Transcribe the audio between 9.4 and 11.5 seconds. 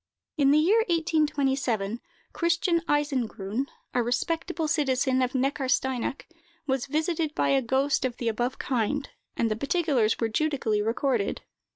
the particulars were judically recorded.